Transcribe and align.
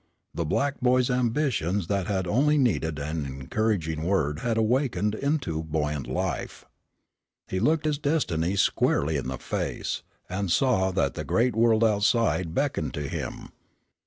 The 0.33 0.45
black 0.45 0.79
boy's 0.81 1.11
ambitions 1.11 1.85
that 1.85 2.07
had 2.07 2.25
only 2.25 2.57
needed 2.57 2.97
an 2.97 3.23
encouraging 3.27 4.01
word 4.01 4.39
had 4.39 4.57
awakened 4.57 5.13
into 5.13 5.61
buoyant 5.61 6.07
life. 6.07 6.65
He 7.47 7.59
looked 7.59 7.85
his 7.85 7.99
destiny 7.99 8.55
squarely 8.55 9.15
in 9.15 9.27
the 9.27 9.37
face, 9.37 10.01
and 10.27 10.49
saw 10.49 10.89
that 10.89 11.13
the 11.13 11.23
great 11.23 11.55
world 11.55 11.83
outside 11.83 12.55
beckoned 12.55 12.95
to 12.95 13.07
him. 13.07 13.49